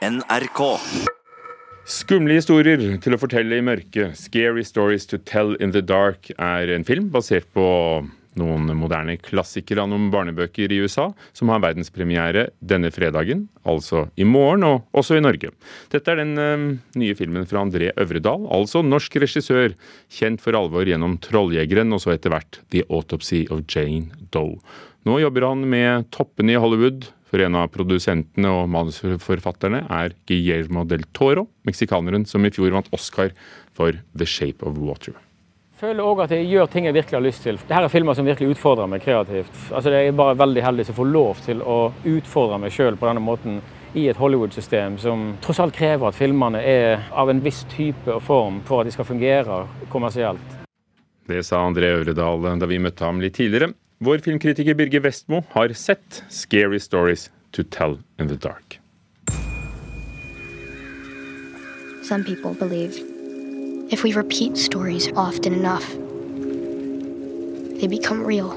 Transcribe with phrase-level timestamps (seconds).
[0.00, 0.60] NRK.
[1.84, 4.16] Skumle historier til å fortelle i mørket.
[4.16, 7.66] 'Scary Stories to Tell in the Dark' er en film basert på
[8.40, 14.24] noen moderne klassikere av noen barnebøker i USA, som har verdenspremiere denne fredagen, altså i
[14.24, 15.52] morgen, og også i Norge.
[15.92, 19.76] Dette er den uh, nye filmen fra André Øvredal, altså norsk regissør,
[20.08, 24.62] kjent for alvor gjennom 'Trolljegeren' og så etter hvert 'The Autopsy of Jane Doe'.
[25.04, 30.84] Nå jobber han med toppene i Hollywood, for en av produsentene og manusforfatterne er Guillermo
[30.88, 33.30] del Toro, meksikaneren som i fjor vant Oscar
[33.76, 35.14] for The Shape of Water.
[35.80, 37.56] Jeg føler òg at jeg gjør ting jeg virkelig har lyst til.
[37.56, 39.54] Dette er filmer som virkelig utfordrer meg kreativt.
[39.72, 43.08] Altså, jeg er bare veldig heldig som får lov til å utfordre meg sjøl på
[43.08, 43.62] denne måten
[43.96, 48.20] i et Hollywood-system som tross alt krever at filmene er av en viss type og
[48.26, 50.58] form for at de skal fungere kommersielt.
[51.30, 53.72] Det sa André Øvredal da vi møtte ham litt tidligere.
[54.00, 58.80] Vår filmkritiker Birger Vestmo har sett 'Scary Stories to Tell in the Dark'.
[62.02, 62.96] Some people believe
[63.92, 65.84] if we repeat stories often enough,
[67.78, 68.56] they become real.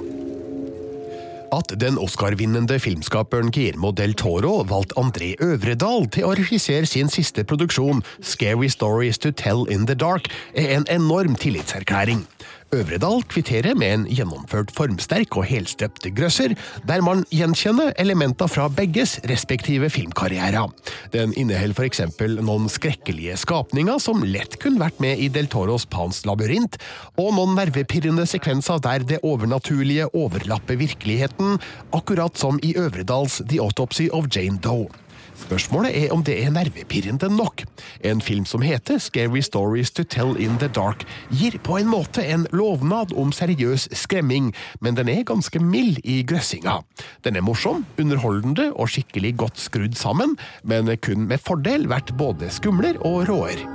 [1.51, 7.43] At den Oscar-vinnende filmskaperen Guillermo del Toro valgte André Øvredal til å regissere sin siste
[7.43, 12.27] produksjon, 'Scary Stories to Tell in the Dark', er en enorm tillitserklæring.
[12.73, 16.55] Øvredal kvitterer med en gjennomført formsterk og helstøpt grøsser,
[16.89, 20.71] der man gjenkjenner elementer fra begges respektive filmkarrierer.
[21.13, 22.01] Den inneholder f.eks.
[22.41, 26.79] noen skrekkelige skapninger som lett kunne vært med i Del Toros Pans labyrint,
[27.17, 31.59] og noen nervepirrende sekvenser der det overnaturlige overlapper virkeligheten,
[31.93, 34.89] akkurat som i Øvredals The Autopsy of Jane Doe.
[35.35, 37.63] Spørsmålet er om det er nervepirrende nok.
[38.05, 42.23] En film som heter Scary Stories to Tell in the Dark, gir på en måte
[42.25, 46.79] en lovnad om seriøs skremming, men den er ganske mild i grøssinga.
[47.25, 52.51] Den er morsom, underholdende og skikkelig godt skrudd sammen, men kun med fordel vært både
[52.53, 53.65] skumler og råer.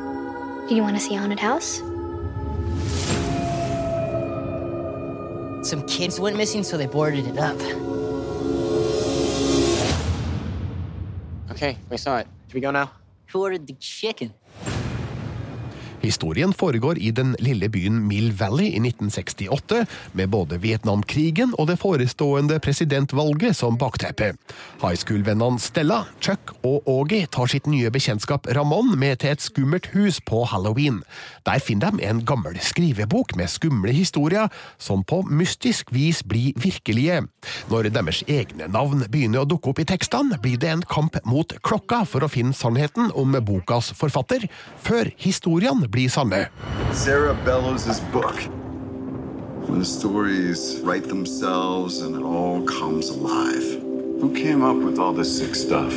[0.69, 1.83] Do you want to see Haunted House?
[5.63, 7.98] Some kids went missing, so they boarded it up.
[11.59, 12.29] Okay, we saw it.
[12.47, 12.93] Should we go now?
[13.33, 14.33] Who ordered the chicken?
[16.09, 19.83] Historien foregår i den lille byen Mill Valley i 1968,
[20.17, 24.31] med både Vietnamkrigen og det forestående presidentvalget som bakteppe.
[24.81, 29.91] High school-vennene Stella, Chuck og Augie tar sitt nye bekjentskap Ramón med til et skummelt
[29.93, 31.03] hus på halloween.
[31.45, 34.49] Der finner de en gammel skrivebok med skumle historier,
[34.81, 37.21] som på mystisk vis blir virkelige.
[37.69, 41.53] Når deres egne navn begynner å dukke opp i tekstene, blir det en kamp mot
[41.61, 44.49] klokka for å finne sannheten om bokas forfatter,
[44.81, 45.98] før historiene blir
[46.93, 48.37] Sarah Bellows' book.
[49.67, 53.65] When the stories write themselves and it all comes alive.
[54.21, 55.93] Who came up with all this sick stuff?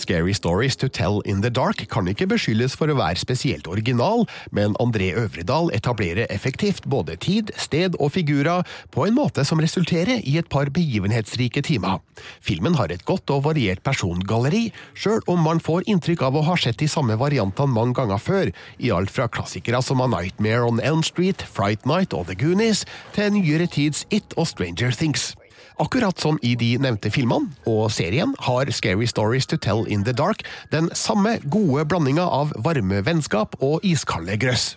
[0.00, 4.24] Scary Stories to Tell in the Dark kan ikke beskyldes for å være spesielt original,
[4.50, 10.22] men André Øvredal etablerer effektivt både tid, sted og figurer på en måte som resulterer
[10.24, 12.00] i et par begivenhetsrike timer.
[12.40, 16.56] Filmen har et godt og variert persongalleri, sjøl om man får inntrykk av å ha
[16.60, 20.80] sett de samme variantene mange ganger før, i alt fra klassikere som A Nightmare on
[20.80, 22.86] Elm Street, Fright Night og The Goonies,
[23.16, 25.34] til nyere tids It og Stranger Things.
[25.80, 30.12] Akkurat som i de nevnte filmene og serien har Scary Stories to Tell in the
[30.12, 34.74] Dark den samme gode blandinga av varme vennskap og iskalde grøss.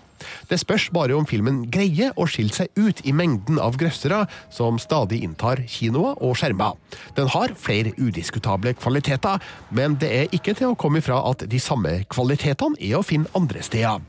[0.49, 4.23] Det spørs bare om filmen greier å skille seg ut i mengden av grøssere
[4.53, 6.77] som stadig inntar kinoer og skjermer.
[7.17, 9.41] Den har flere udiskutable kvaliteter,
[9.71, 13.31] men det er ikke til å komme ifra at de samme kvalitetene er å finne
[13.37, 14.01] andre steder.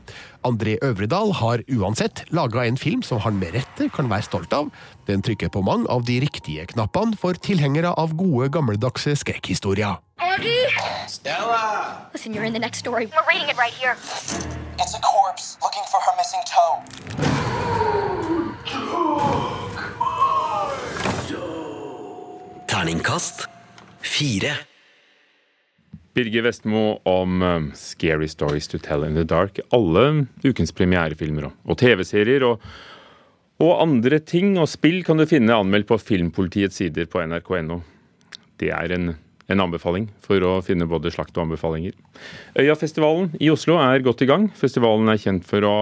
[0.45, 4.69] André Øvredal har uansett laga en film som han med rette kan være stolt av.
[5.09, 9.97] Den trykker på mange av de riktige knappene for tilhengere av gode, gammeldagse skrekkhistorier.
[10.21, 10.69] Augie!
[11.07, 12.09] Stella!
[12.13, 13.07] Listen, you're in the next story.
[13.07, 13.95] We're reading it right here.
[14.77, 15.74] It's a corpse looking
[24.25, 24.55] fire.
[26.15, 29.59] Birger Vestmo om um, Scary Stories to Tell in the Dark.
[29.75, 32.63] Alle ukens premierefilmer og, og TV-serier og,
[33.61, 37.81] og andre ting og spill kan du finne anmeldt på Filmpolitiets sider på nrk.no.
[38.61, 39.11] Det er en,
[39.51, 41.93] en anbefaling for å finne både slakt og anbefalinger.
[42.55, 44.47] Øyafestivalen i Oslo er godt i gang.
[44.55, 45.75] Festivalen er kjent for å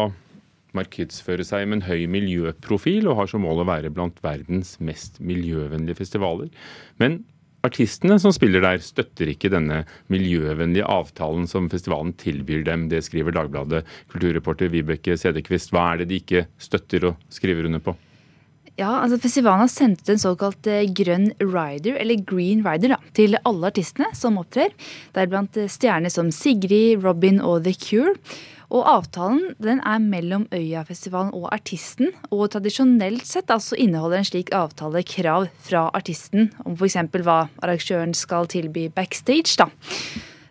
[0.74, 5.22] markedsføre seg med en høy miljøprofil og har som mål å være blant verdens mest
[5.22, 6.50] miljøvennlige festivaler.
[6.98, 7.22] Men
[7.64, 9.84] artistene som spiller der, støtter ikke denne
[10.14, 12.88] miljøvennlige avtalen som festivalen tilbyr dem.
[12.92, 13.84] Det skriver Dagbladet.
[14.12, 17.96] Kulturreporter Vibeke Sedekvist, hva er det de ikke støtter og skriver under på?
[18.74, 23.12] Ja, altså Festivalen har sendt ut en såkalt eh, grønn rider, eller green rider, da,
[23.14, 24.74] til alle artistene som opptrer.
[25.14, 28.16] Deriblant eh, stjerner som Sigrid, Robin og The Cure.
[28.74, 32.10] Og avtalen den er mellom Øyafestivalen og artisten.
[32.34, 36.98] Og tradisjonelt sett altså inneholder en slik avtale krav fra artisten om f.eks.
[37.22, 39.58] hva arrangøren skal tilby backstage.
[39.62, 39.70] da.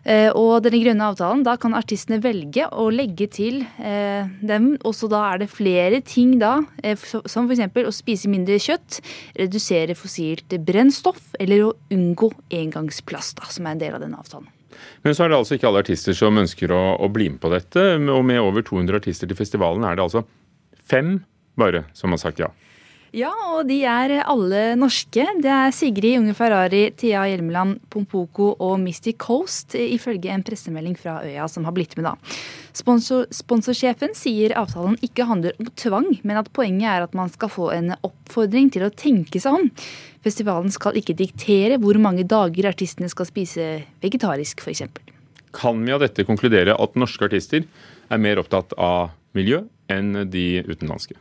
[0.03, 4.73] Eh, og denne grønne avtalen, da kan artistene velge å legge til eh, dem.
[4.83, 7.69] Også da er det flere ting da, eh, som f.eks.
[7.87, 8.99] å spise mindre kjøtt,
[9.39, 14.51] redusere fossilt brennstoff eller å unngå engangsplast, da, som er en del av denne avtalen.
[15.03, 17.51] Men så er det altså ikke alle artister som ønsker å, å bli med på
[17.53, 17.85] dette.
[17.99, 20.25] Og med over 200 artister til festivalen er det altså
[20.89, 21.17] fem
[21.59, 22.49] bare som har sagt ja.
[23.13, 25.27] Ja, og de er alle norske.
[25.43, 31.19] Det er Sigrid Unge Ferrari, Tia Hjelmeland, Pompoko og Misty Coast, ifølge en pressemelding fra
[31.21, 32.15] Øya som har blitt med, da.
[32.73, 37.51] Sponsor, sponsorsjefen sier avtalen ikke handler om tvang, men at poenget er at man skal
[37.53, 39.67] få en oppfordring til å tenke seg om.
[40.25, 43.67] Festivalen skal ikke diktere hvor mange dager artistene skal spise
[44.01, 44.87] vegetarisk, f.eks.
[45.53, 47.61] Kan vi av dette konkludere at norske artister
[48.09, 49.61] er mer opptatt av miljø
[49.93, 51.19] enn de utenlandske?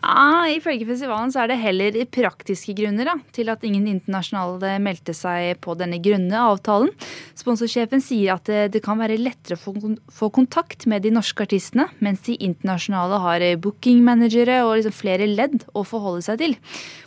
[0.00, 5.12] Ja, Ifølge festivalen så er det heller praktiske grunner da, til at ingen internasjonale meldte
[5.16, 6.92] seg på denne grønne avtalen.
[7.36, 9.74] Sponsorsjefen sier at det, det kan være lettere å
[10.08, 15.66] få, kontakt med de norske artistene, mens de internasjonale har bookingmanagere og liksom flere ledd
[15.74, 16.56] å forholde seg til.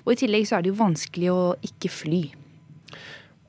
[0.04, 2.22] Og I tillegg så er det jo vanskelig å ikke fly.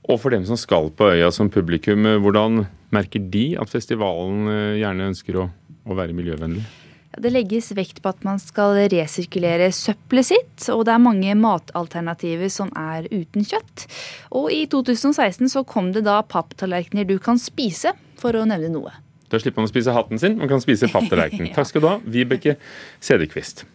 [0.09, 2.65] Og for dem som skal på øya som publikum, hvordan
[2.95, 5.51] merker de at festivalen eh, gjerne ønsker å,
[5.85, 6.65] å være miljøvennlig?
[7.21, 12.51] Det legges vekt på at man skal resirkulere søppelet sitt, og det er mange matalternativer
[12.53, 13.87] som er uten kjøtt.
[14.35, 18.95] Og i 2016 så kom det da papptallerkener du kan spise, for å nevne noe.
[19.31, 21.55] Da slipper man å spise hatten sin, man kan spise papptallerkenen.
[21.55, 22.59] Takk skal du ha, Vibeke
[23.03, 23.67] Cederquist.